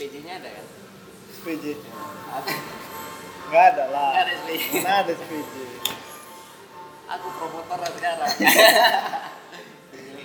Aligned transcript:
SPJ-nya 0.00 0.40
ada 0.40 0.48
kan? 0.48 0.66
SPJ 1.28 1.64
Ada. 2.32 2.52
nggak 3.52 3.64
ada 3.68 3.84
lah 3.92 4.10
Nggak 4.16 4.24
ada 4.24 4.32
SPJ. 4.32 4.64
mana 4.80 4.96
ada 5.04 5.12
SPJ 5.12 5.54
Aku 7.10 7.26
promotor 7.36 7.78
sekarang. 7.90 8.32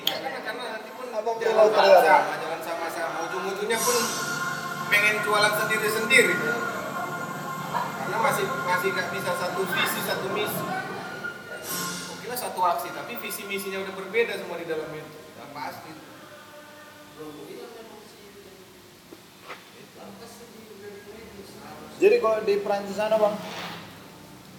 Iya, 0.06 0.16
karena, 0.22 0.40
karena 0.46 0.64
nanti 0.80 0.90
pun 0.94 1.10
Apa 1.10 1.30
jalan 1.42 1.74
sama-sama, 1.74 2.34
jalan 2.38 2.62
sama-sama. 2.62 3.18
Ujung-ujungnya 3.26 3.80
pun 3.82 3.98
pengen 4.94 5.16
jualan 5.26 5.54
sendiri-sendiri. 5.66 6.36
Karena 7.76 8.18
masih 8.22 8.46
masih 8.46 8.88
nggak 8.94 9.10
bisa 9.18 9.32
satu 9.34 9.66
visi, 9.66 10.00
satu 10.06 10.28
misi. 10.30 10.66
Oke 12.14 12.26
lah 12.30 12.38
satu 12.38 12.60
aksi, 12.62 12.94
tapi 12.94 13.18
visi 13.18 13.42
misinya 13.50 13.82
udah 13.82 13.94
berbeda 14.06 14.38
semua 14.38 14.62
di 14.62 14.70
dalam 14.70 14.86
itu. 14.94 15.10
Nah, 15.42 15.50
pasti. 15.58 15.90
Jadi 22.02 22.16
kalau 22.20 22.44
di 22.44 22.56
Prancis 22.60 22.98
sana 23.00 23.16
bang 23.16 23.36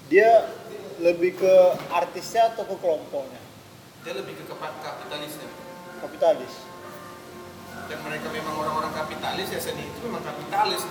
dia 0.07 0.49
lebih 1.03 1.37
ke 1.37 1.55
artisnya 1.93 2.55
atau 2.55 2.65
ke 2.65 2.77
kelompoknya 2.81 3.43
Dia 4.07 4.15
lebih 4.15 4.39
ke 4.39 4.45
kapitalisnya. 4.47 5.51
kapitalis 5.99 6.53
Dan 7.91 7.99
mereka 8.07 8.31
memang 8.33 8.55
orang-orang 8.55 8.95
kapitalis 8.95 9.51
ya 9.51 9.61
seni 9.61 9.85
itu 9.85 9.99
memang 10.07 10.23
kapitalis. 10.25 10.83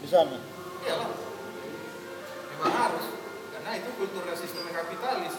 di 0.00 0.08
sana 0.08 0.38
Iyalah. 0.80 1.08
Memang 2.56 2.72
harus. 2.72 3.06
Karena 3.52 3.70
itu 3.76 3.88
kultur 4.00 4.22
dan 4.24 4.36
sistemnya 4.36 4.72
kapitalis. 4.80 5.36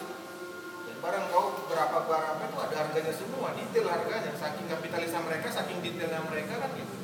Dan 0.86 0.96
barang 1.02 1.24
kau 1.34 1.66
berapa 1.66 1.98
barang 2.06 2.36
itu 2.46 2.56
ada 2.62 2.74
harganya 2.78 3.12
semua, 3.14 3.50
detail 3.58 3.86
harganya. 3.90 4.30
Saking 4.38 4.66
kapitalisnya 4.70 5.20
mereka, 5.26 5.50
saking 5.50 5.82
detailnya 5.82 6.22
mereka 6.30 6.62
kan 6.62 6.70
gitu. 6.78 6.94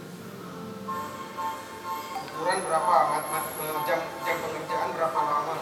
Ukuran 2.39 2.63
berapa, 2.71 2.95
mat, 3.11 3.25
mat, 3.35 3.45
eh, 3.51 3.79
jam 3.83 3.99
jam 4.23 4.37
pengerjaan 4.39 4.95
berapa 4.95 5.21
lama, 5.27 5.55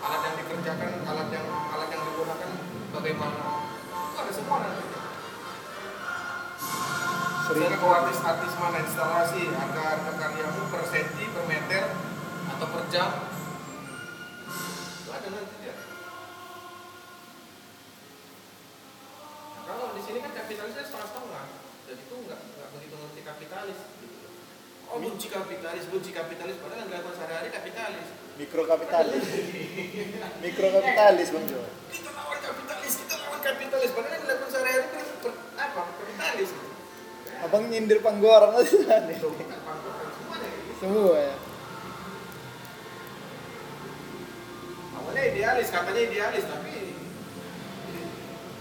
alat 0.00 0.20
yang 0.24 0.34
dikerjakan, 0.40 1.04
alat 1.04 1.28
yang 1.28 1.44
alat 1.44 1.88
yang 1.92 2.02
digunakan 2.08 2.50
bagaimana. 2.88 3.40
Itu 3.92 4.16
ada 4.16 4.32
semua 4.32 4.64
nanti. 4.64 4.84
Misalnya 7.52 7.76
kau 7.76 7.92
artis-artis 7.92 8.52
mana 8.56 8.80
instalasi, 8.80 9.44
harga 9.44 9.82
harga 9.92 10.12
karyamu 10.16 10.72
per 10.72 10.82
senti, 10.88 11.24
per 11.28 11.44
meter, 11.44 11.84
atau 12.48 12.64
per 12.64 12.82
jam, 12.88 13.12
itu 15.04 15.10
ada 15.12 15.28
nanti 15.36 15.54
dia. 15.60 15.76
Nah, 19.52 19.62
kalau 19.68 19.92
di 19.92 20.00
sini 20.00 20.24
kan 20.24 20.32
kapitalisnya 20.32 20.80
setengah-setengah, 20.88 21.44
jadi 21.92 22.00
itu 22.08 22.14
nggak 22.24 22.40
nggak 22.40 22.68
begitu 22.72 22.94
ngerti 22.96 23.20
kapitalis. 23.20 23.80
Oh 24.90 24.98
benci 24.98 25.28
kapitalis, 25.30 25.84
benci 25.88 26.10
kapitalis, 26.10 26.56
padahal 26.58 26.84
yang 26.84 26.88
dilakukan 26.90 27.14
sehari-hari 27.16 27.48
kapitalis. 27.54 28.06
mikro 28.32 28.64
kapitalis 28.64 29.24
mikro 30.42 30.68
kapitalis 30.72 31.28
bang 31.30 31.44
Jo 31.52 31.60
Kita 31.92 32.10
lawan 32.16 32.38
kapitalis, 32.40 32.92
kita 33.04 33.14
lawan 33.20 33.40
kapitalis, 33.44 33.90
padahal 33.92 34.12
yang 34.16 34.22
dilakukan 34.24 34.50
sehari-hari 34.50 34.86
itu 34.88 35.30
apa? 35.54 35.82
Kapitalis. 35.86 36.50
abang 37.42 37.66
nyindir 37.66 37.98
panggoran 37.98 38.54
aja 38.54 39.02
semua 40.78 41.14
ya 41.18 41.34
awalnya 44.94 45.22
idealis 45.26 45.68
katanya 45.74 46.02
idealis 46.06 46.44
tapi 46.46 46.70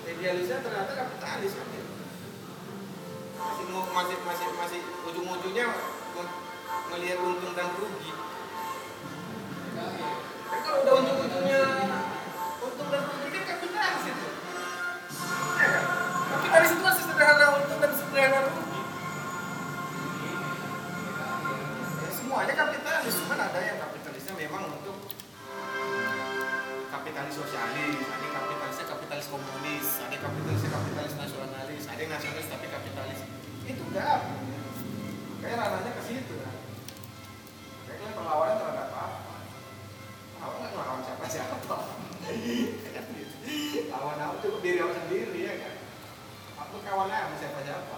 idealisnya 0.09 0.65
ternyata 0.65 0.91
kapitalis 0.97 1.53
kan 1.53 1.67
masih 1.71 3.65
masih 3.93 4.17
masih 4.25 4.47
masih 4.57 4.79
ujung-ujungnya 5.09 5.65
melihat 6.91 7.19
untung 7.23 7.53
dan 7.55 7.71
rugi 7.79 8.11
kan 10.51 10.59
kalau 10.67 10.83
udah 10.83 10.93
ujung-ujungnya 10.99 11.61
untung 12.59 12.89
dan 12.91 13.01
rugi 13.07 13.27
kan 13.31 13.43
kapitalis 13.55 14.03
itu 14.11 14.29
ya 15.55 15.71
kapitalis 16.35 16.69
itu 16.75 16.81
masih 16.83 17.03
sederhana 17.07 17.45
untung 17.63 17.79
dan 17.79 17.91
sederhana 17.95 18.39
rugi 18.43 18.81
ya, 22.03 22.09
semuanya 22.11 22.53
kapitalis 22.59 23.13
cuman 23.23 23.39
ada 23.39 23.59
yang 23.63 23.77
kapitalisnya 23.79 24.33
memang 24.35 24.63
untuk 24.67 24.97
kapitalis 26.91 27.33
sosialis, 27.33 28.03
ada 28.03 28.27
kapitalisnya 28.29 28.85
kapitalis 28.93 29.25
komunis, 29.31 29.87
ada 30.05 30.17
kapitalisnya 30.21 30.69
kapitalis 30.69 31.13
nasionalis, 31.17 31.83
ada 31.89 31.99
yang 32.03 32.11
nasionalis 32.13 32.47
tapi 32.51 32.65
kapitalis. 32.69 33.19
Itu 33.65 33.81
enggak. 33.89 34.21
Kayak 35.41 35.57
ranahnya 35.57 35.91
ke 35.97 36.01
situ 36.05 36.33
kan. 36.37 36.55
Kayaknya 37.89 38.13
perlawanan 38.13 38.55
terhadap 38.61 38.89
apa? 38.93 39.37
Aku 40.37 40.55
nggak 40.61 40.71
ngelawan 40.73 41.01
siapa 41.01 41.25
siapa. 41.25 41.77
Kan 42.93 43.05
gitu. 43.17 43.35
Lawan 43.89 44.21
aku 44.21 44.35
cukup 44.45 44.59
diri 44.61 44.79
aku 44.85 44.93
sendiri 44.93 45.39
ya 45.41 45.53
kan. 45.57 45.75
Aku 46.61 46.77
kawannya 46.85 47.17
sama 47.25 47.35
siapa 47.41 47.59
siapa. 47.65 47.97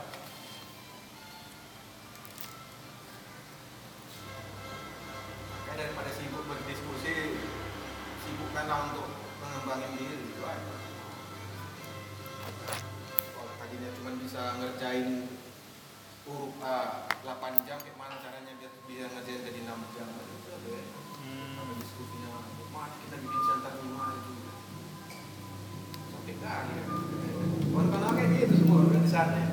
Semua 29.13 29.53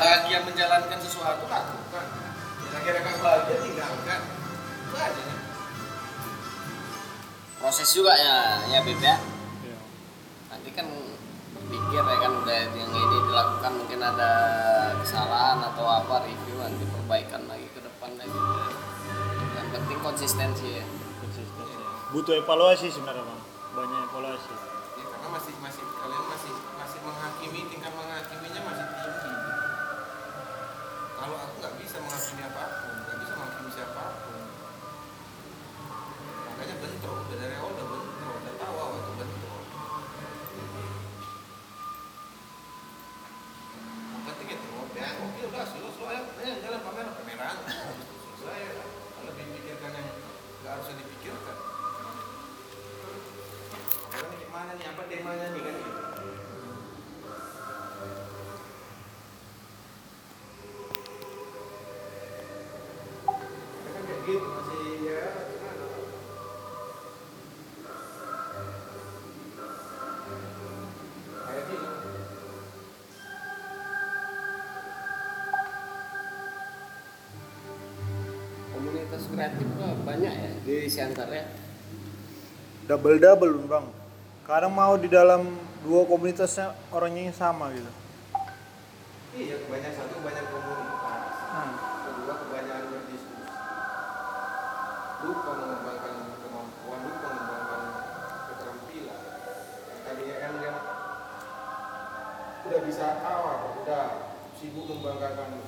bahagia 0.00 0.38
menjalankan 0.48 0.98
sesuatu 1.04 1.44
lakukan. 1.44 2.04
Kira-kira 2.64 2.98
kan 3.04 3.14
bahagia 3.20 3.56
tinggalkan. 3.60 4.20
Itu 4.88 4.96
aja. 4.96 5.22
kan. 5.28 5.38
Proses 7.60 7.88
juga 7.92 8.16
ya, 8.16 8.64
ya 8.72 8.80
Beb 8.80 9.00
ya. 9.04 9.20
Iya. 9.60 9.78
Nanti 10.48 10.70
kan 10.72 10.88
berpikir 11.52 12.00
ya 12.00 12.16
kan 12.16 12.32
udah 12.40 12.60
yang 12.72 12.90
ini 12.96 13.16
dilakukan 13.28 13.72
mungkin 13.76 14.00
ada 14.00 14.32
kesalahan 15.04 15.60
atau 15.60 15.84
apa 15.84 16.24
review 16.24 16.56
nanti 16.56 16.88
perbaikan 16.88 17.44
lagi 17.44 17.68
ke 17.76 17.84
depan 17.84 18.16
lagi. 18.16 18.40
Yang 19.52 19.68
penting 19.76 19.98
konsistensi 20.00 20.80
ya. 20.80 20.84
konsistensi 21.20 21.80
butuh 22.10 22.34
evaluasi 22.42 22.90
sebenarnya 22.90 23.22
bang 23.22 23.40
banyak 23.74 24.00
evaluasi 24.10 24.54
Ya, 24.98 25.04
karena 25.06 25.28
masih 25.32 25.54
masih 25.62 25.84
kalian 25.96 26.24
masih 26.26 26.52
masih 26.74 26.98
menghakimi 27.06 27.60
tingkat 27.70 27.92
menghakiminya 27.94 28.09
menghakimi 32.30 32.46
apa 32.46 32.62
pun, 32.78 32.94
nggak 32.94 33.16
bisa 33.26 33.32
menghakimi 33.34 33.70
siapa 33.74 34.04
pun. 34.22 34.42
Makanya 36.46 36.74
bentrok, 36.78 37.16
udah 37.26 37.36
dari 37.42 37.54
awal 37.58 37.70
udah 37.74 37.86
bentrok, 37.90 38.34
udah 38.38 38.54
tahu 38.54 38.74
awal 38.78 38.94
itu 39.02 39.12
bentrok. 39.18 39.62
Yang 44.14 44.22
penting 44.30 44.48
itu, 44.54 44.70
ya 44.94 45.08
oke 45.18 45.40
udah 45.50 45.64
selesai, 45.66 45.98
lo 45.98 46.04
ayo, 46.06 46.22
ayo 46.38 46.54
jalan 46.62 46.80
pameran, 46.86 47.12
pameran. 47.18 47.56
Selesai, 47.66 48.58
ya. 48.62 48.84
lebih 49.26 49.44
pikirkan 49.50 49.90
yang 49.90 50.08
nggak 50.62 50.70
harusnya 50.70 50.94
dipikirkan. 51.02 51.56
Ini 54.10 54.36
gimana 54.38 54.70
nih, 54.78 54.86
apa 54.86 55.02
temanya 55.10 55.46
nih 55.50 55.59
kreatif. 79.40 79.66
Tuh 79.80 79.96
banyak 80.04 80.32
ya 80.36 80.50
di 80.68 80.76
center 80.84 81.28
ya. 81.32 81.44
Double 82.84 83.16
double 83.16 83.64
bang. 83.64 83.86
Kadang 84.44 84.72
mau 84.76 85.00
di 85.00 85.08
dalam 85.08 85.56
dua 85.80 86.04
komunitasnya 86.04 86.76
orangnya 86.92 87.32
yang 87.32 87.36
sama 87.36 87.72
gitu. 87.72 87.88
Iya 89.32 89.62
kebanyakan 89.64 89.94
satu 89.96 90.16
banyak 90.20 90.44
komunitas 90.52 91.34
hmm. 91.54 91.72
kedua 92.04 92.32
kebanyakan 92.36 92.84
berdiskusi. 92.92 93.48
Lupa 95.24 95.50
mengembangkan 95.56 96.14
kemampuan 96.44 96.98
lupa 97.06 97.28
mengembangkan 97.32 97.82
keterampilan. 98.50 99.20
Yang 99.88 100.00
tadinya 100.04 100.36
kan, 100.36 100.52
yang 100.60 100.78
udah 102.60 102.80
bisa 102.84 103.06
awal 103.24 103.56
udah 103.80 104.04
sibuk 104.58 104.84
mengembangkan 104.84 105.59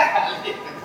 errado. 0.44 0.79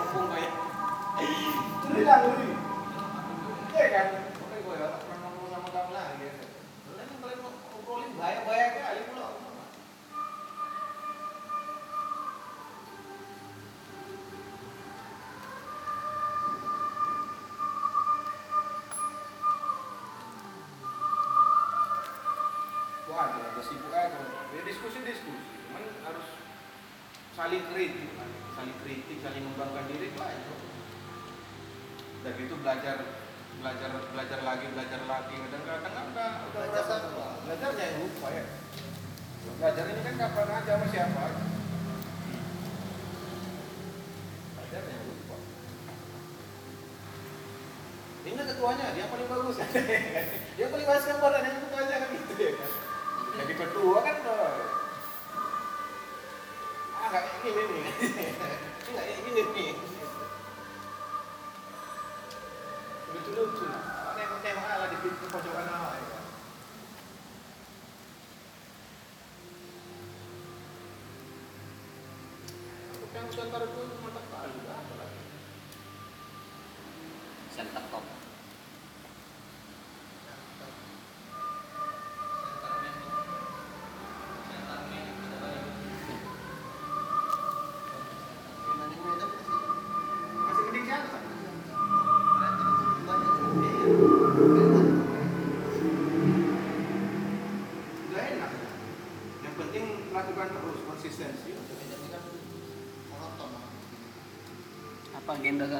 semuanya. 48.65 48.97
Dia 48.97 49.05
paling 49.05 49.29
bagus. 49.29 49.55
Dia 50.57 50.67
paling 50.73 50.87
bagus 50.89 51.05
gambarnya 51.05 51.44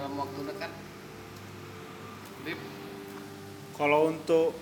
dalam 0.05 0.21
waktu 0.21 0.39
dekat? 0.45 0.71
Dip. 2.45 2.59
kalau 3.73 4.13
untuk 4.13 4.53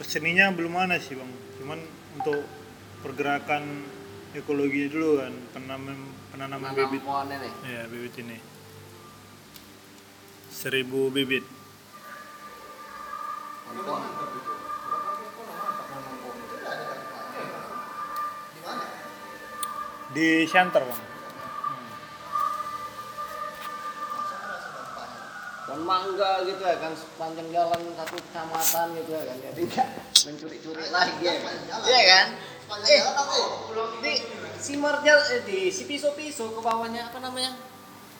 seninya 0.00 0.48
belum 0.48 0.72
ada 0.80 0.96
sih 0.96 1.12
bang. 1.12 1.28
Cuman 1.60 1.76
untuk 2.16 2.40
pergerakan 3.04 3.84
ekologi 4.32 4.88
dulu 4.88 5.20
kan 5.20 5.34
penanam 5.52 6.08
penanaman 6.32 6.72
Penanam 6.72 6.88
bibit. 6.88 7.04
ini? 7.04 7.50
Ya 7.68 7.84
bibit 7.84 8.14
ini. 8.16 8.38
Seribu 10.48 11.12
bibit. 11.12 11.44
Di 20.16 20.48
shelter 20.48 20.80
bang. 20.88 21.11
Mangga 26.12 26.44
gitu 26.44 26.60
ya 26.60 26.76
kan 26.76 26.92
sepanjang 26.92 27.48
jalan 27.48 27.80
satu 27.96 28.16
kecamatan 28.20 28.86
gitu 29.00 29.10
ya 29.16 29.22
kan 29.24 29.36
jadi 29.40 29.60
nggak 29.64 29.88
mencuri-curi 30.28 30.86
lagi 30.92 31.24
ya 31.24 31.34
kan 31.40 31.56
iya 31.88 32.00
kan 32.04 32.26
eh 32.84 33.00
ya? 33.00 33.12
di 34.04 34.12
si 34.60 34.76
marjal 34.76 35.18
eh, 35.32 35.40
di 35.48 35.72
si 35.72 35.88
piso-piso 35.88 36.52
ke 36.52 36.60
bawahnya 36.60 37.08
apa 37.08 37.16
namanya 37.24 37.56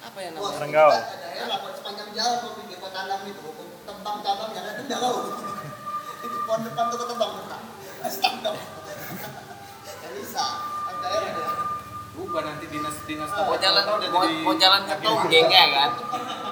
apa 0.00 0.18
ya 0.25 0.32
namanya 0.32 0.56
Renggau. 0.64 0.88
ada 0.88 1.56
buat 1.61 1.75
sepanjang 1.76 2.16
jalan 2.16 2.37
mau 2.40 2.52
bikin 2.64 2.80
kota 2.80 2.96
tandang 2.96 3.28
itu, 3.28 3.40
tembang 3.84 4.16
cabangnya 4.25 4.61
ada 4.66 4.72
denda 4.82 4.96
kau. 4.99 5.14
Itu 6.26 6.38
pohon 6.42 6.61
depan 6.66 6.84
tuh 6.90 6.99
ketembang 7.06 7.32
tentang. 7.38 7.62
Gak 9.87 10.12
bisa, 10.18 10.46
kan 10.58 10.94
daerah 11.06 11.30
dia. 11.38 11.50
Ubah 12.18 12.42
nanti 12.42 12.66
dinas 12.66 12.99
dinas 13.06 13.30
mau 13.30 13.54
jalan 13.54 13.84
udah 13.87 14.11
mau, 14.11 14.54
jalan 14.58 14.82
ke 14.90 14.94
Tonggeng 15.06 15.49
ya 15.49 15.66
kan 15.70 15.90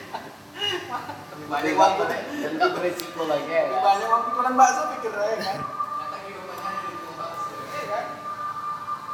Baliwag 1.51 1.91
ko 1.99 2.03
na. 2.07 2.15
Ganda 2.19 2.67
presip 2.75 3.09
ko 3.15 3.23
lang 3.27 3.43
yan. 3.47 3.67
Baliwag 3.71 4.23
ko 4.35 4.39
lang 4.43 4.55
ba 4.59 4.67
sa 4.71 4.91
pikir 4.95 5.11
na 5.15 5.23
yan? 5.31 5.39
Natagi 5.39 6.31
ko 6.35 6.41
pa 6.47 6.53
niya. 6.59 7.99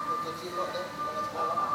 Ito 0.08 0.30
sino, 0.42 0.62
mga 0.66 1.22
sekolah. 1.30 1.67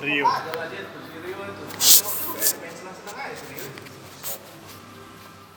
Rio. 0.00 0.24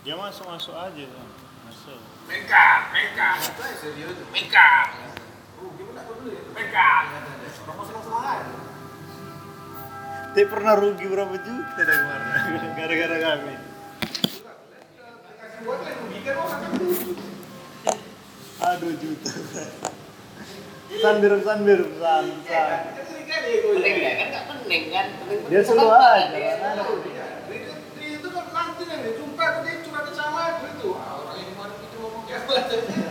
Dia 0.04 0.16
masuk 0.20 0.46
masuk 0.52 0.76
aja 0.76 1.04
tuh. 1.08 1.28
Masuk. 1.64 2.00
Meka, 2.28 2.68
meka. 2.92 3.30
Meka. 4.36 4.70
Meka. 6.52 6.92
Dia 10.34 10.46
pernah 10.50 10.74
rugi 10.76 11.06
berapa 11.08 11.36
juta 11.40 11.82
dari 11.88 12.04
mana? 12.04 12.36
Gara-gara 12.84 13.18
kami. 13.22 13.56
Aduh 18.60 18.92
juta. 19.00 19.32
Sandir, 21.00 21.34
sandir, 21.48 21.82
san 21.96 22.26
pening 23.44 23.96
ya 24.00 24.12
kan 24.16 24.28
nggak 24.32 24.46
pening 24.50 24.84
kan? 24.90 25.08
Dia 25.52 25.62
selalu 25.64 25.92
aja 25.92 26.38
iya. 26.38 26.54
Kan? 26.60 26.76
Iya. 26.80 27.26
Iya, 28.00 28.10
itu 28.20 28.28
kan 28.32 28.46
nanti 28.56 28.82
nih 28.88 29.12
jumpa 29.20 29.44
tadi 29.60 29.72
curhat 29.84 30.08
sama 30.16 30.42
itu 30.64 30.90
ah, 30.96 31.12
orang 31.20 31.38
yang 31.40 31.52
mau 31.60 31.68
itu 31.68 31.96
ngomong 32.00 32.24
kayak 32.28 33.03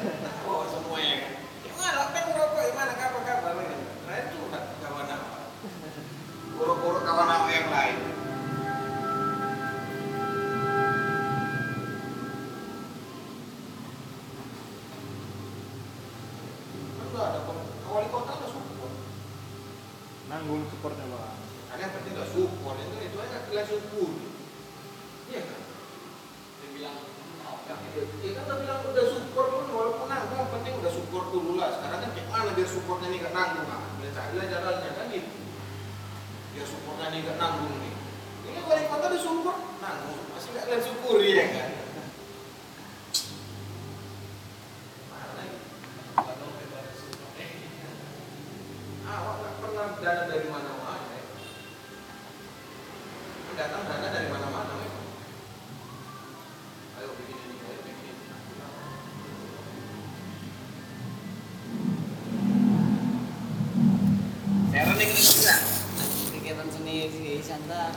kegiatan 65.11 66.69
seni 66.71 67.11
si 67.11 67.43
Santa. 67.43 67.91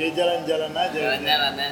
Dia 0.00 0.08
jalan-jalan 0.16 0.72
aja. 0.72 0.96
jalan-jalan 0.96 1.54
ya 1.60 1.69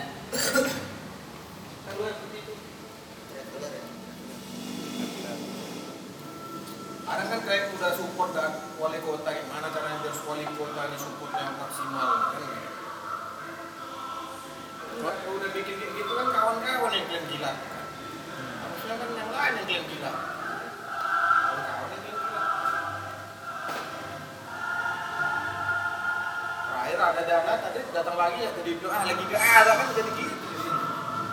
ada 27.09 27.23
dana 27.25 27.53
tadi 27.57 27.81
datang 27.89 28.17
lagi 28.21 28.39
ya 28.45 28.51
tadi 28.53 28.77
bilang 28.77 28.93
ah 28.93 29.03
lagi 29.09 29.25
gak 29.33 29.41
ada 29.41 29.73
kan 29.81 29.87
jadi 29.97 30.11
gitu 30.13 30.37
di 30.37 30.57
sini. 30.61 30.81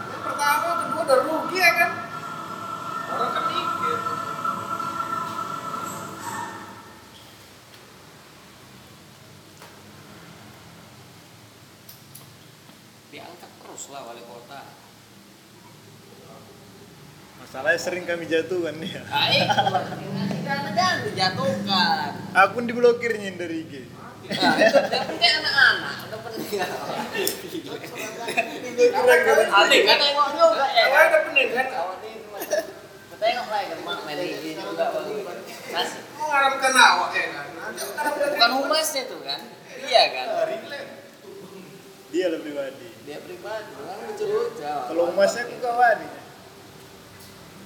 Yang 0.08 0.22
pertama 0.24 0.70
kedua 0.80 1.02
udah 1.04 1.20
rugi 1.28 1.58
ya 1.60 1.72
kan? 1.76 1.92
Orang 3.12 3.32
kan 3.36 3.44
mikir. 3.52 3.98
Diangkat 13.12 13.52
terus 13.60 13.84
lah 13.92 14.02
wali 14.08 14.24
kota. 14.24 14.62
Masalahnya 17.36 17.80
sering 17.80 18.08
kami 18.08 18.32
jatuhkan 18.32 18.80
baik. 18.80 19.48
Jangan 20.46 20.72
jangan 20.72 20.98
dijatuhkan 21.04 22.15
Aku 22.36 22.60
pun 22.60 22.68
diblokirnya 22.68 23.32
dari 23.40 23.64
IG. 23.64 23.74
nah, 24.26 24.58
itu 24.58 24.74
dia 24.90 25.00
kan 25.06 25.16
kayak 25.22 25.38
anak-anak 25.38 25.96
udah 26.10 26.20
penting 26.26 26.60
Adik 29.46 29.82
kan 29.86 29.98
tengok 30.02 30.28
juga 30.34 30.66
ya 30.74 30.84
Kalian 30.90 31.06
ada 31.14 31.20
pening 31.30 31.50
kan? 31.54 31.66
Kawan 31.70 31.98
ini 32.02 32.26
mah. 32.34 32.42
Tengok 33.22 33.48
lah 33.54 33.62
kan 33.70 33.80
mak 33.86 34.00
ini 34.10 34.50
juga 34.58 34.86
masih 34.98 36.02
Mau 36.18 36.26
ngarapkan 36.26 36.74
awak 36.74 37.12
ya 37.14 37.26
kan? 37.38 37.46
Bukan 38.34 38.52
humasnya 38.66 39.04
tuh 39.06 39.22
kan 39.22 39.42
iya 39.86 40.04
kan 40.10 40.26
Relate. 40.50 40.90
Dia 42.10 42.26
lah 42.34 42.40
pribadi. 42.42 42.88
dia 43.06 43.18
pribadi 43.22 43.72
kan 43.78 43.98
lucu-lucu 44.10 44.66
Kalau 44.66 45.04
emasnya 45.14 45.42
aku 45.46 45.56
kawan. 45.62 45.98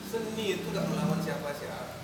Seni 0.09 0.45
itu 0.57 0.67
gak 0.73 0.85
melawan 0.89 1.21
siapa-siapa. 1.21 1.98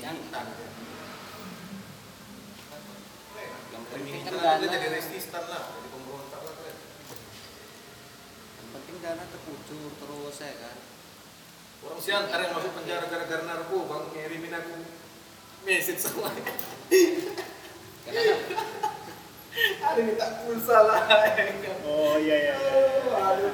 yang 0.00 0.16
penting 3.92 4.24
dana. 4.24 4.56
jadi 4.56 4.88
resisten 4.88 5.44
lah 5.52 5.62
jadi 5.68 5.88
lah 6.32 6.76
yang 8.56 8.68
penting 8.72 8.96
terkucur 9.04 9.92
terus 10.00 10.36
ya 10.40 10.52
kan? 10.56 10.76
Orang 11.82 11.98
siantar 11.98 12.38
yang 12.40 12.54
masuk 12.54 12.72
penjara 12.78 13.04
gara-gara 13.10 13.42
bang 13.90 14.04
ngirimin 14.14 14.54
aku 14.54 14.72
mesin 15.66 15.98
semua 15.98 16.30
ada 19.82 20.00
minta 20.00 20.26
pulsa 20.42 20.78
lah. 20.88 21.04
Oh 21.84 22.16
iya 22.16 22.36
iya, 22.38 22.54
iya. 22.56 22.72
Oh, 23.12 23.20
aduh. 23.20 23.52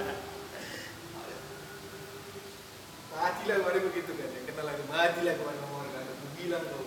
Mati 3.19 3.43
lah 3.51 3.55
kemarin 3.59 3.83
begitu 3.91 4.11
kan 4.15 4.31
yang 4.31 4.45
kenal 4.47 4.65
lagi 4.71 4.85
mati 4.87 5.21
lah 5.27 5.35
kemarin 5.35 5.78
orang 6.39 6.51
kan, 6.55 6.63
aku 6.63 6.79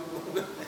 bilang 0.00 0.24
tuh 0.24 0.32
kan. 0.32 0.59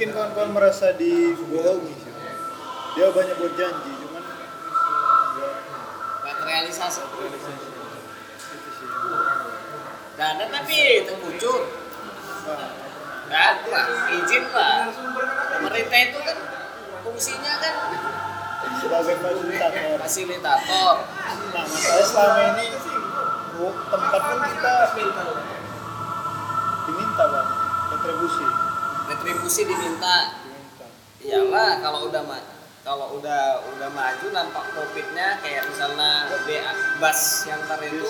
Mungkin 0.00 0.16
kawan-kawan 0.16 0.56
merasa 0.56 0.96
dibohongi. 0.96 1.92
Sih 1.92 2.08
dia 2.96 3.12
banyak 3.12 3.36
buat 3.36 3.52
janji 3.52 3.92
cuman 4.00 4.24
nggak 6.24 6.34
terrealisasi 6.40 7.04
sih 7.04 8.88
dana 10.16 10.44
tapi 10.48 11.04
terkucur 11.04 11.68
kan 13.28 13.56
lah 13.60 13.86
izin 14.24 14.44
lah. 14.56 14.88
Pemerintah 15.60 16.00
itu 16.00 16.18
kan 16.24 16.36
fungsinya 17.04 17.52
kan 17.60 17.74
sebagai 18.80 19.20
fasilitator. 19.20 20.00
fasilitator. 20.00 20.94
Nah 21.52 21.64
masalahnya 21.68 22.04
selama 22.08 22.40
ini 22.56 22.66
tempat 23.92 24.20
pun 24.24 24.38
kita 24.48 24.74
retribusi 29.20 29.68
diminta. 29.68 30.32
Iyalah 31.20 31.84
kalau 31.84 32.08
udah 32.08 32.24
ma 32.24 32.40
kalau 32.80 33.20
udah 33.20 33.60
udah 33.76 33.88
maju 33.92 34.26
nampak 34.32 34.64
profitnya 34.72 35.36
kayak 35.44 35.68
misalnya 35.68 36.32
BA 36.48 36.72
bus 36.96 37.44
yang 37.44 37.60
tar 37.68 37.84
itu. 37.84 38.08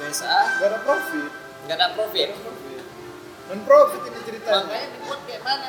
Desa 0.00 0.56
nggak 0.56 0.68
ada 0.72 0.78
profit. 0.80 1.28
Nggak 1.68 1.76
ada 1.76 1.88
profit. 1.92 2.30
Non 3.52 3.60
profit. 3.68 4.00
Ini 4.08 4.20
ceritanya. 4.24 4.64
Makanya 4.64 4.88
dibuat 4.96 5.20
kayak 5.28 5.42
mana? 5.44 5.68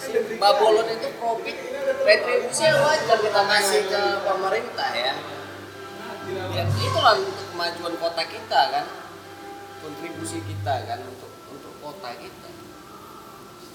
Si 0.00 0.10
babolon 0.40 0.88
itu 0.88 1.08
profit. 1.20 1.56
Retribusi 2.00 2.62
yang 2.64 2.80
wajar 2.80 3.18
kita 3.20 3.42
kasih 3.44 3.82
ke 3.84 4.02
pemerintah 4.24 4.90
ya. 4.96 5.12
Ya 6.56 6.62
itulah 6.64 7.20
untuk 7.20 7.46
kemajuan 7.52 7.94
kota 8.00 8.22
kita 8.24 8.60
kan. 8.72 8.86
Kontribusi 9.84 10.40
kita 10.48 10.88
kan 10.88 11.04
untuk 11.04 11.28
untuk 11.52 11.74
kota 11.84 12.16
kita 12.16 12.50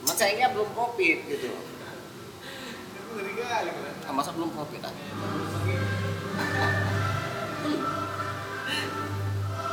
cuma 0.01 0.13
sayangnya 0.13 0.51
belum 0.51 0.69
profit 0.73 1.17
gitu. 1.27 1.49
Ngeri 3.15 3.33
kali 3.37 3.69
kan 3.71 3.93
ah, 4.05 4.13
masa 4.13 4.31
belum 4.35 4.49
profit 4.51 4.81
ah? 4.83 4.93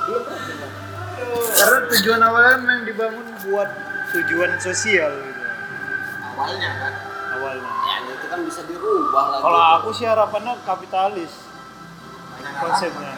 Belum 0.06 0.22
Bang. 0.26 0.72
karena 1.52 1.78
tujuan 1.94 2.20
awalnya 2.20 2.54
memang 2.58 2.82
dibangun 2.86 3.26
buat 3.46 3.70
tujuan 4.12 4.50
sosial 4.58 5.12
gitu. 5.14 5.42
Awalnya 6.34 6.70
kan? 6.80 6.92
Awalnya. 7.38 7.70
Ya 7.86 7.96
itu 8.10 8.26
kan 8.26 8.40
bisa 8.42 8.60
dirubah 8.66 9.24
lagi 9.30 9.42
kalau 9.42 9.62
aku 9.78 9.88
sih 9.94 10.06
harapannya 10.08 10.54
kapitalis. 10.66 11.32
Banyak 12.38 12.54
konsepnya. 12.58 13.14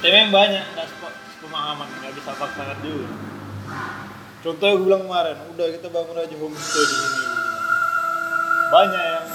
tapi 0.00 0.32
banyak 0.32 0.64
nggak 0.72 0.86
sepa- 0.88 1.18
pemahaman. 1.44 1.86
Nggak 2.00 2.12
bisa 2.16 2.30
paksakan 2.32 2.78
juga 2.80 3.08
contohnya 4.40 4.74
gue 4.76 4.86
bilang 4.88 5.04
kemarin 5.04 5.36
udah 5.52 5.66
kita 5.76 5.88
bangun 5.92 6.16
aja 6.16 6.36
homestay 6.36 6.84
di 6.84 6.96
sini. 6.96 7.24
Banyak 8.70 9.04
yang 9.04 9.26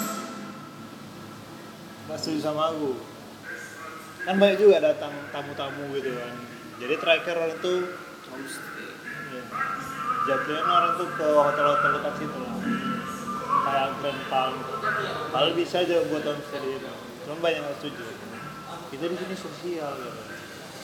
setuju 2.15 2.39
sama 2.41 2.73
aku. 2.73 2.97
Kan 4.25 4.35
banyak 4.41 4.57
juga 4.57 4.81
datang 4.81 5.13
tamu-tamu 5.29 5.93
gitu 5.93 6.15
kan. 6.17 6.33
Jadi 6.81 6.93
terakhir 6.97 7.35
orang 7.37 7.55
tuh 7.61 7.79
Homestay. 8.25 8.89
ya, 9.31 9.43
jatuhnya 10.25 10.63
orang 10.65 10.91
tuh 10.97 11.07
ke 11.13 11.27
hotel-hotel 11.29 11.89
dekat 12.01 12.13
situ 12.19 12.37
lah. 12.41 12.55
Kayak 13.65 13.89
Grand 14.01 14.21
Palm 14.29 14.53
kalau 15.29 15.49
bisa 15.53 15.75
aja 15.85 15.95
buat 16.09 16.23
homestay 16.25 16.59
di 16.59 16.69
situ. 16.75 16.91
Cuma 17.25 17.35
banyak 17.41 17.61
nggak 17.61 17.77
setuju. 17.79 18.03
Kita 18.89 19.05
di 19.09 19.17
sini 19.17 19.35
sosial 19.37 19.91
gitu 20.01 20.34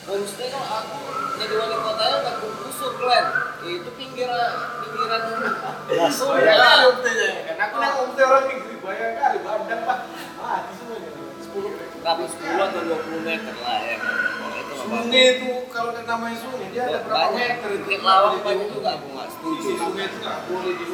homestay 0.02 0.48
kalau 0.50 0.68
aku 0.82 0.98
jadi 1.38 1.54
wali 1.58 1.76
kotanya 1.78 2.16
udah 2.26 2.36
kusur 2.42 2.92
Glenn. 2.98 3.26
Itu 3.62 3.90
pinggiran. 3.94 4.54
Pinggiran 4.82 5.20
itu 5.22 5.34
banyak 5.38 6.56
kali 6.58 6.82
ya 6.82 6.88
umtenya 6.90 7.30
kan 7.46 7.58
aku 7.68 7.76
nang 7.78 7.96
umte 8.06 8.22
orang 8.26 8.46
negeri 8.50 8.76
banyak 8.82 9.12
kali 9.20 9.38
badan 9.46 9.80
pak 9.86 10.00
mati 10.40 10.72
semuanya 10.80 11.10
sepuluh. 11.42 11.72
Berapa 12.02 12.24
10 12.26 12.66
atau 12.66 12.82
20 12.82 13.30
meter 13.30 13.56
lah 13.62 13.78
ya 13.86 13.96
kan 14.02 14.16
nggak 14.42 14.78
sungai 14.82 15.26
itu 15.38 15.52
kalau 15.70 15.92
namanya 15.94 16.38
sungai 16.42 16.68
dia 16.74 16.84
ada 16.90 17.00
berapa 17.06 17.30
banyak. 17.30 17.38
meter 17.38 17.70
itu? 17.70 17.84
Bukit 17.86 18.02
lawang 18.02 18.38
banyak 18.42 18.68
juga 18.74 18.90
aku 18.98 19.06
nggak 19.14 19.30
setuju 19.30 19.70
sungai 19.78 20.06
itu 20.10 20.18
nggak 20.18 20.40
boleh 20.50 20.74
di 20.74 20.86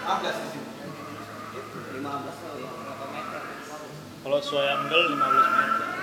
ada 0.00 0.30
sisi 0.34 0.58
15 0.58 2.02
kali 2.02 2.60
ya 2.66 2.70
berapa 2.74 3.04
meter? 3.14 3.40
Kalau 4.20 4.38
sesuai 4.42 4.66
angle 4.66 5.02
15 5.14 5.58
meter 5.60 5.99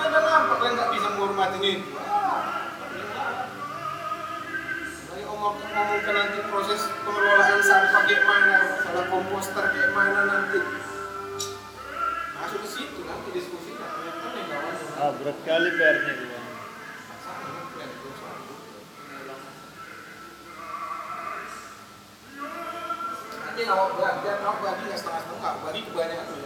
ada 0.00 0.18
nampak 0.20 0.58
kan 0.60 0.70
nggak 0.76 0.90
bisa 0.92 1.08
menghormati 1.16 1.58
ini. 1.60 1.72
Dari 5.08 5.24
omong 5.24 5.56
ngomongkan 5.56 6.14
nanti 6.14 6.38
proses 6.52 6.80
pengelolaan 7.04 7.60
sampah 7.64 8.02
kayak 8.04 8.22
mana, 8.28 8.58
komposter 9.08 9.64
kayak 9.72 9.90
mana 9.96 10.20
nanti. 10.28 10.58
Masuk 12.36 12.60
ke 12.64 12.68
situ 12.68 13.00
nanti 13.04 13.28
diskusinya. 13.32 13.86
Ternyata 13.88 14.26
nih 14.32 14.44
kawan. 14.50 14.74
ah 14.96 15.10
berat 15.16 15.38
kali 15.44 15.68
PR-nya 15.76 16.12
satu. 16.16 16.36
Nanti 23.40 23.62
awak 23.72 23.90
bagi, 23.96 24.28
awak 24.28 24.56
bagi 24.60 24.82
nggak 24.84 25.00
setengah-setengah, 25.00 25.48
awak 25.48 25.60
bagi 25.64 25.80
kebanyakan 25.88 26.45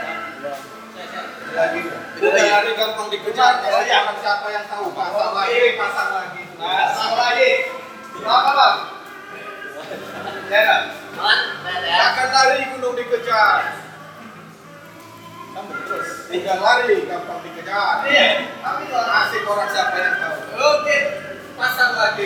Beda 2.31 2.63
lagi 2.63 2.71
gampang 2.79 3.07
dikejar. 3.11 3.53
Kalau 3.59 3.81
jangan 3.83 4.15
siapa 4.23 4.47
yang 4.55 4.65
tahu 4.71 4.87
pasang 4.95 5.33
lagi, 5.35 5.75
pasang 5.75 6.09
lagi. 6.15 6.41
Pasang 6.55 7.13
lagi. 7.19 7.51
Berapa 8.21 8.51
bang? 8.55 8.77
Ya, 10.51 11.99
akan 12.11 12.27
lari 12.31 12.63
gunung 12.71 12.95
dikejar. 12.95 13.83
Kamu 15.51 15.71
terus. 15.83 16.31
Tinggal 16.31 16.59
lari 16.63 17.03
gampang 17.03 17.43
dikejar. 17.43 18.07
Iya. 18.07 18.27
Tapi 18.63 18.83
kalau 18.87 19.11
asik 19.11 19.43
orang 19.43 19.67
siapa 19.67 19.95
yang 19.99 20.15
tahu. 20.15 20.37
Oke. 20.55 20.97
Pasang 21.59 21.91
lagi. 21.99 22.25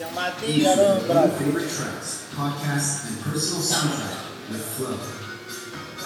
yang 0.02 0.12
mati, 0.18 0.66
your 0.66 0.74
favorite. 1.38 1.70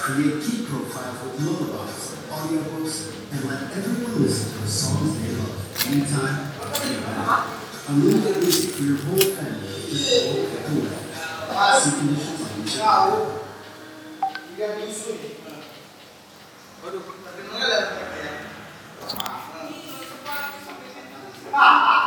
Create 0.05 0.37
key 0.43 0.63
profiles 0.67 1.17
with 1.23 1.41
Lullabies, 1.41 2.13
audiobooks, 2.29 3.09
and 3.31 3.41
let 3.49 3.75
everyone 3.75 4.21
listen 4.21 4.53
to 4.53 4.59
the 4.61 4.67
songs 4.67 5.17
they 5.19 5.33
love 5.33 5.57
anytime, 5.87 6.51
anywhere. 6.85 7.41
Unlimited 7.89 8.37
music 8.37 8.69
for 8.75 8.83
your 8.83 8.97
whole 8.97 9.17
family 9.17 9.65
with 9.65 10.05
Flow 10.05 10.45
Anywhere. 10.69 11.81
See 11.81 11.89
conditions 11.97 12.41
on 12.41 12.49
YouTube. 12.61 13.35
ekonomi 21.55 22.04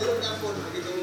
দেহ 0.00 0.14
কাম 0.22 0.36
করবে 0.42 0.66
কিন্তু 0.74 1.01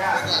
Dia 0.00 0.22
kelar 0.22 0.40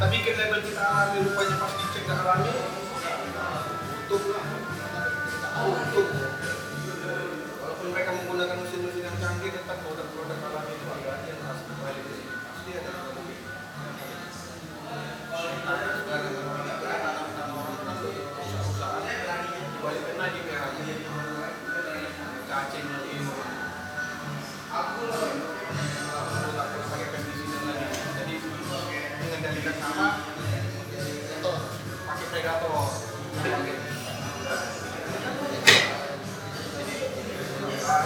tapi 0.00 0.16
kita 0.24 0.48
bercerita 0.48 1.12
di 1.12 1.18
rupanya 1.28 1.56
pas 1.60 1.72
dicek 1.76 2.08
ke 2.08 2.12
alami 2.16 2.59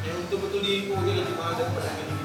yang 0.00 0.16
betul-betul 0.24 0.60
di 0.64 0.88
lebih 0.88 1.34
mahal 1.36 1.54
daripada 1.60 1.92
ini 1.92 2.16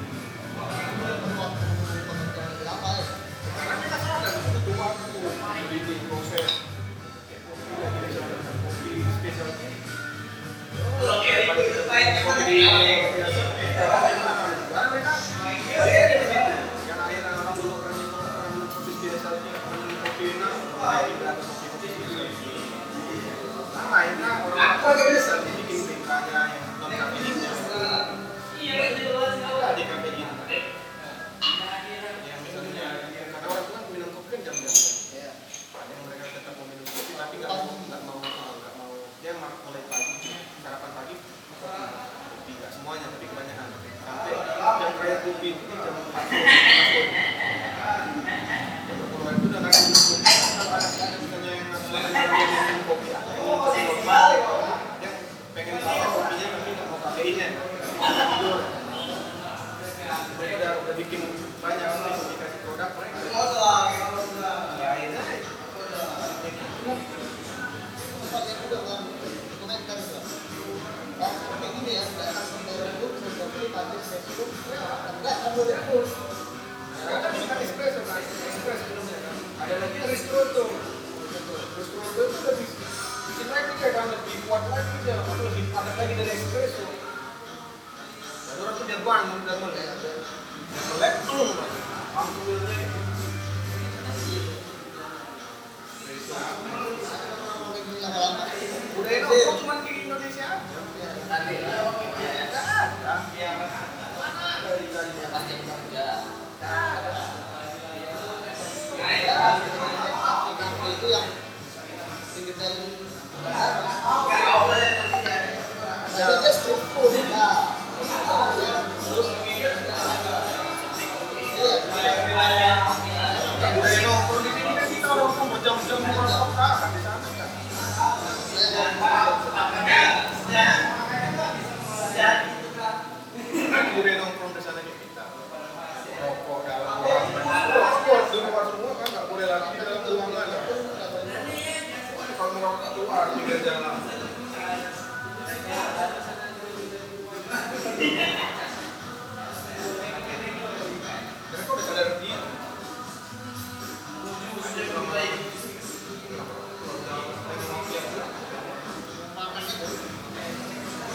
Kalau 10.96 11.22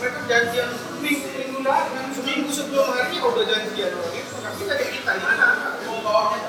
mereka 0.00 0.20
janjian 0.24 0.72
minggu 1.04 1.28
minggu 1.28 1.60
lalu 1.60 2.08
seminggu 2.16 2.48
sebelum 2.48 2.88
harinya 2.96 3.20
udah 3.20 3.44
janjian 3.44 3.92
itu 4.16 4.32
tapi 4.40 4.56
kita 4.64 4.72
kayak 4.80 4.92
kita 4.96 5.10
di 5.12 5.22
mana 5.22 5.76
mana 5.76 6.40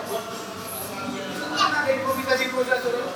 ada 1.51 1.89
improvisasi 1.91 2.47
proses 2.55 2.79
orang 2.79 3.11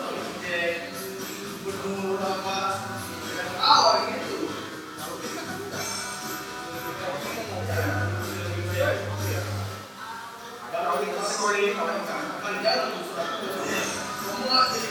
kalau 10.75 10.99
di 10.99 11.07
kategori 11.15 11.59
ini 11.63 11.71
kalau 11.71 11.95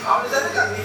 kalau 0.01 0.19
bisa 0.25 0.37
nongkrong 0.41 0.84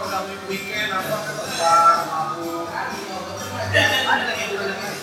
udah 0.00 0.20
weekend 0.48 0.90
apa 0.92 1.16
mabuk. 2.08 2.66
Ada 3.70 4.32
hiburan 4.34 4.72
lain. 4.72 4.98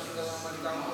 ajuda 0.00 0.22
a 0.22 0.24
humanidade. 0.24 0.89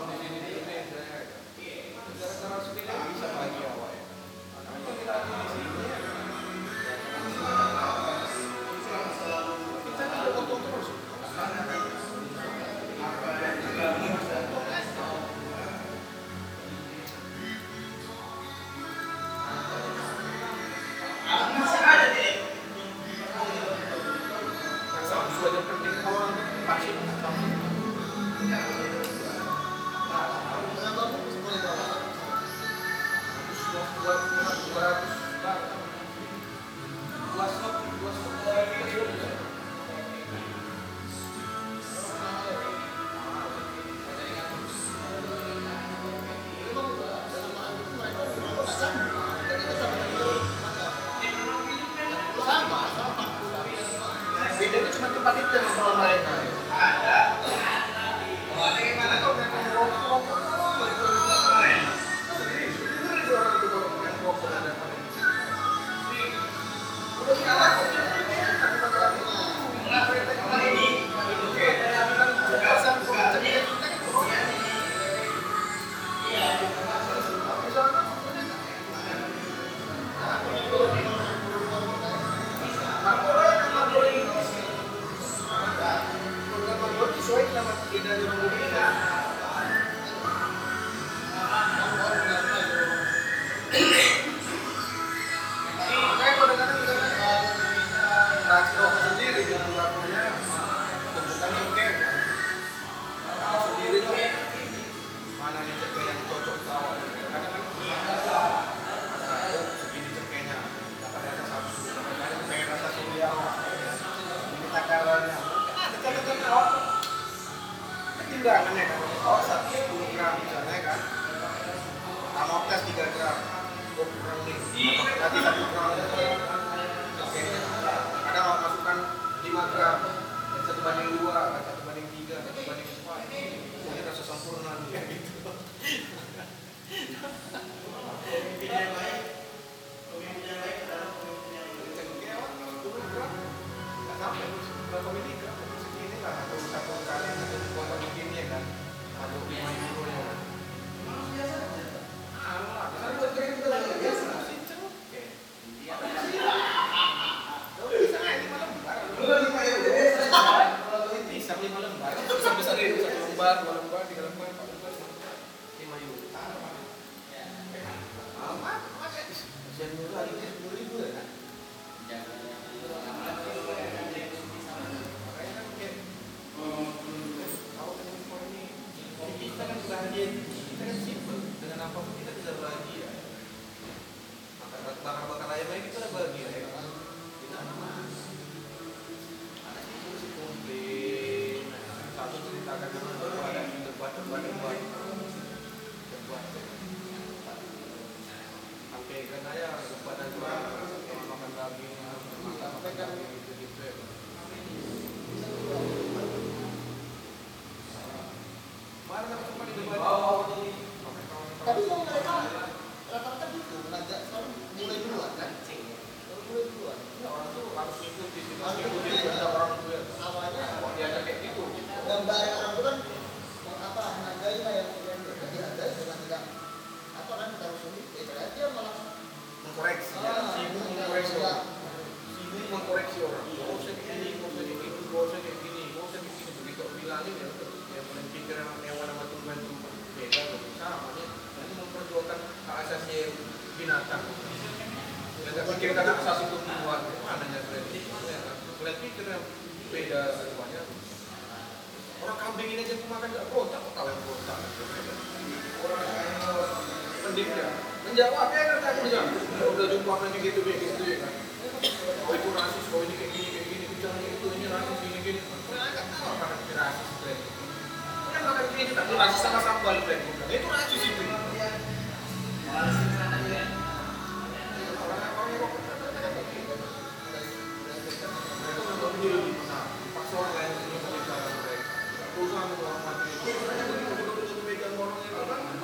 Perusahaan 282.67 283.07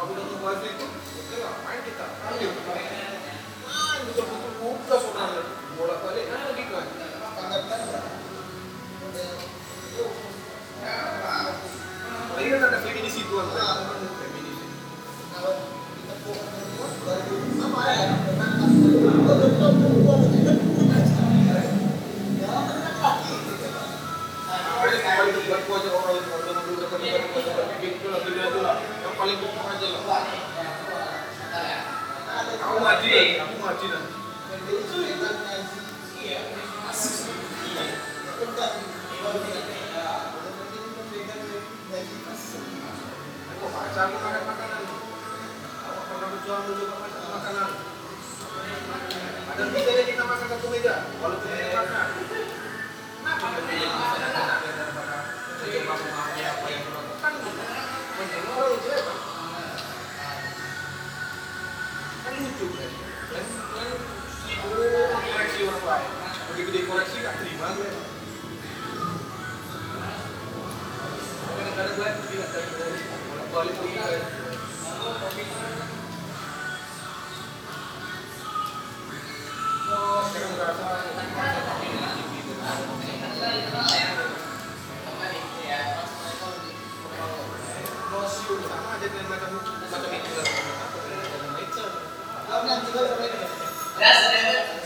menghormati 0.03 0.71
Kalau 92.93 93.09
nanti 93.09 94.37
kalau 94.37 94.82